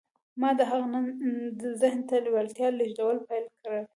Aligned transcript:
ما 0.41 0.49
د 0.59 0.61
هغه 0.69 0.87
ذهن 1.81 2.01
ته 2.09 2.15
د 2.19 2.23
لېوالتیا 2.25 2.67
لېږدول 2.71 3.17
پیل 3.27 3.45
کړل 3.61 3.83